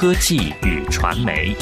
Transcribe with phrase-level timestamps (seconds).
[0.00, 1.52] 科技与传媒。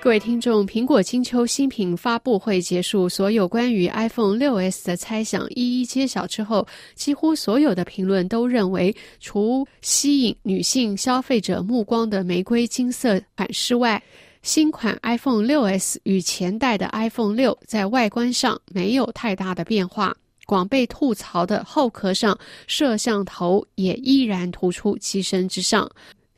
[0.00, 6.66] 各位听众，苹果金秋新品发布会结束，所有关于 iPhone 6s 的猜想一一揭晓之后，
[6.96, 14.02] 几乎所有的评论都认为，除吸引女性消费者目光的玫瑰金色款式外，
[14.42, 20.12] 新款 iPhone 6s 与前代的 iPhone 6在外观上没有太大的变化。
[20.44, 25.88] 广被吐槽的后壳上摄像头也依然突出机身之上。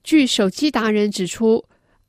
[0.05, 1.65] 据手机达人指出。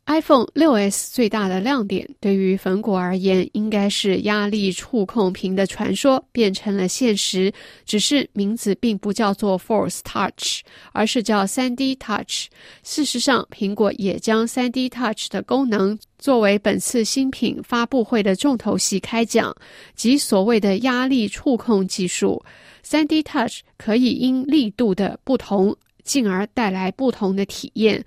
[0.05, 7.53] iPhone 6s 最大的亮点，对于粉果而言，应该是压力触控屏的传说变成了现实。
[7.85, 10.59] 只是名字并不叫做 Force Touch，
[10.91, 12.47] 而是叫 3D Touch。
[12.83, 19.55] 事实上，苹果也将 3D Touch 的功能作为本次新品发布会的重头戏开讲，
[19.95, 22.43] 即所谓的压力触控技术。
[22.85, 25.73] 3D Touch 可以因力度的不同，
[26.03, 28.03] 进而带来不同的体验。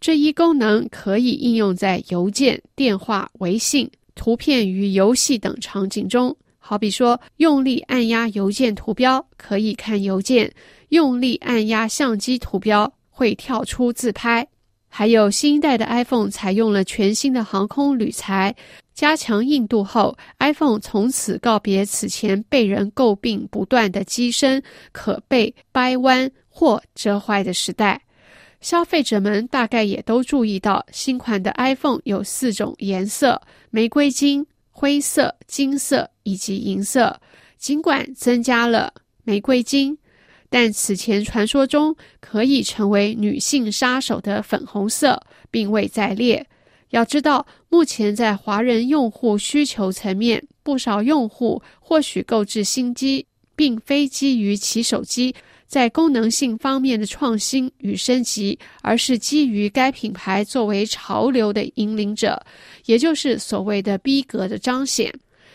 [0.00, 6.34] 这一功能可以应用在邮件、电话、微信、图片与游戏等场景中。
[6.58, 10.50] 好比说，用力按压邮件图标可以看邮件，
[10.90, 14.46] 用力按压相机图标会跳出自拍。
[14.88, 18.54] 还有新一代的 iPhone 采用了全新的航空铝材，
[18.94, 24.62] 加强硬度后，iPhone 从此告别此前被人诟病不断的机身
[24.92, 28.02] 可被掰弯或折坏的时代。
[28.60, 37.18] 消费者们大概也都注意到，新款的 iPhone 有四种颜色：玫瑰金、灰色、金色以及银色。
[37.56, 39.96] 尽管增加了玫瑰金，
[40.50, 46.46] 但此前传说中可以成为女性杀手的粉红色并未在列。
[46.90, 55.34] 要知道，目前在华人用户需求层面，不少用户或许购置新机，并非基于其手机。
[55.70, 62.44] 在功能性方面的创新与升级，而是基于该品牌作为潮流的引领者，
[62.86, 65.14] 也就是所谓的逼格的彰显。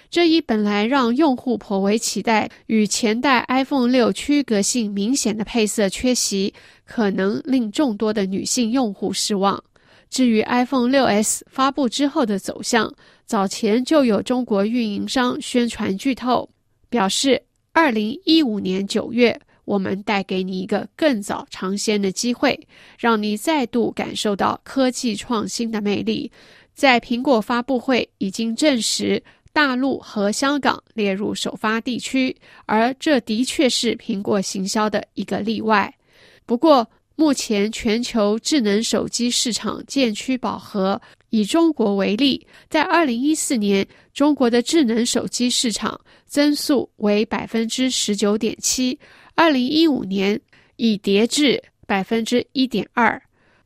[0.09, 6.53] 这一本来让用户颇为期待、与前代 iPhone 六区隔性明显的配色缺席，
[6.85, 9.61] 可能令众多的女性用户失望。
[10.09, 12.89] 至于 iPhone 六 S 发布之后的走向，
[13.25, 16.49] 早前就有中国运营商宣传剧透，
[16.89, 19.37] 表示二零一五年九月。
[19.65, 22.57] 我们带给你一个更早尝鲜的机会，
[22.97, 26.31] 让你再度感受到科技创新的魅力。
[26.73, 29.21] 在苹果发布会已经证实，
[29.51, 35.93] 大陆和香港列入首发地区，而这的确是苹果行销的一个例外。
[36.45, 41.01] 不过，目前全球智能手机市场渐趋饱和。
[41.29, 48.97] 以中国为例，在二零一四年，中国的智能手机市场增速为百分之十九点七。
[49.33, 50.39] 二零一五年
[50.77, 53.21] 已跌至百分之一点二，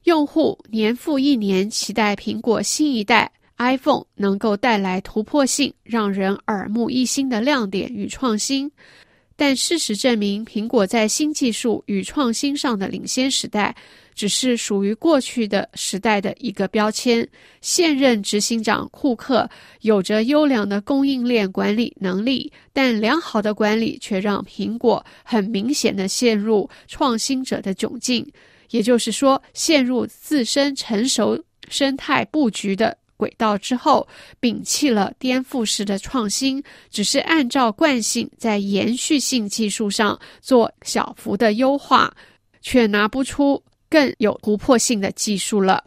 [0.06, 8.72] 用户年复一年期待苹果新一代 iPhone 能够带来突破性、让人耳目一新的亮点与创新。
[9.40, 13.74] 但事实证明，苹果在新技术与创新上的领先时代。
[14.16, 17.26] 只是属于过去的时代的一个标签。
[17.62, 19.50] 现任执行长库克
[19.80, 28.30] 有着优良的供应链管理能力，但良好的管理却让苹果很明显的陷入创新者的窘境，
[28.72, 34.08] 也就是说，陷入自身成熟生态布局的轨道之后，
[34.40, 42.12] 摒弃了颠覆式的创新，只是按照惯性在延续性技术上做小幅的优化，
[42.62, 43.62] 却拿不出。
[43.92, 45.84] 更有突破性的技术了。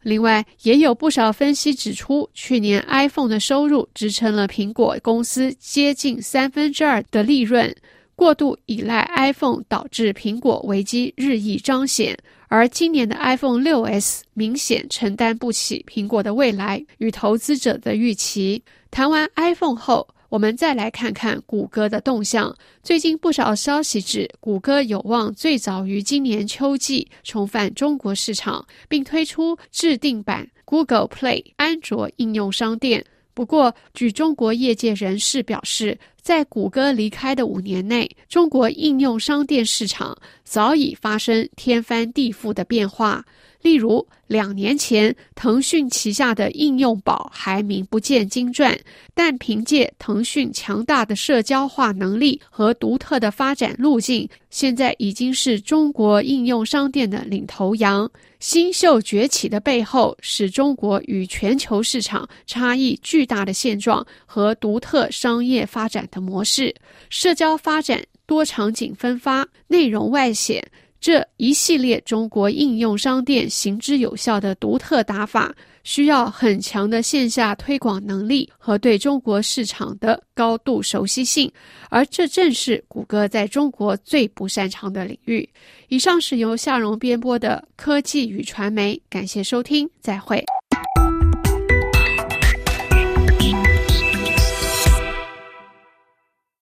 [0.00, 7.76] 另外，也有不少分析指出，去年 iPhone 的收入支撑了苹果公司接近三分之二的利润。
[8.16, 12.18] 过度依赖 iPhone 导致苹果危机日益彰显，
[12.48, 18.64] 而今年的 iPhone 6s 明显承担不起苹果的未来与投资者的预期。
[18.90, 20.08] 谈完 iPhone 后。
[20.28, 22.54] 我们再来看看谷歌的动向。
[22.82, 33.06] 最近不少消息指，谷歌有望最早于今年秋季重返中国市场，并推出制定版 Google Play 安卓应用商店。
[33.34, 35.96] 不过，据中国业界人士表示，
[36.26, 43.24] 在谷歌离开的五年内，中国应用商店市场早已发生天翻地覆的变化。
[43.62, 48.76] 例如，两年前，腾讯旗下的应用宝还名不见经传，
[49.14, 58.10] 但凭借腾讯强大的社交化能力和独特的发展路径，现在已经是中国应用商店的领头羊。
[58.38, 66.74] 新秀崛起的背后，是中国与全球市场差异巨大的现状和独特商业发展的模式。
[67.10, 70.66] 社交发展多场景分发，内容外显。
[70.98, 75.54] 这一系列中国应用商店行之有效的独特打法，
[75.84, 81.52] 需要很强的线下推广能力和对中国市场的高度熟悉性，
[81.90, 85.48] 而这正是谷歌在中国最不擅长的领域。
[85.88, 90.44] 以上是由夏荣编播的科技与传媒，感谢收听，再会。